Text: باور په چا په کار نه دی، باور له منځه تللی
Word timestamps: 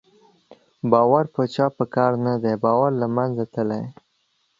باور 0.91 1.25
په 1.35 1.41
چا 1.53 1.65
په 1.77 1.83
کار 1.95 2.11
نه 2.25 2.33
دی، 2.43 2.53
باور 2.63 2.91
له 3.01 3.07
منځه 3.15 3.43
تللی 3.53 3.83